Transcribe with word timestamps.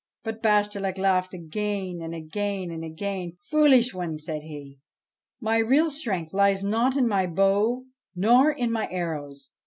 But 0.23 0.41
Bashtchelik 0.41 0.97
laughed 0.97 1.31
again, 1.35 2.01
and 2.01 2.15
again, 2.15 2.71
and 2.71 2.83
again.' 2.83 3.37
Foolish 3.51 3.93
one 3.93 4.13
1' 4.13 4.19
said 4.25 4.41
he.' 4.41 4.79
My 5.39 5.59
real 5.59 5.91
strength 5.91 6.33
lies 6.33 6.63
not 6.63 6.97
in 6.97 7.07
my 7.07 7.27
bow, 7.27 7.83
nor 8.15 8.49
in 8.51 8.71
my 8.71 8.87
arrows. 8.89 9.51